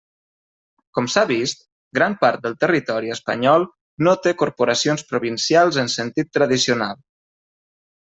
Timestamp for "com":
0.97-1.09